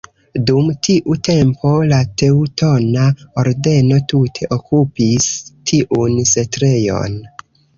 [0.49, 3.03] Dum tiu tempo la Teŭtona
[3.43, 5.29] Ordeno tute okupis
[5.73, 7.25] tiun setlejon.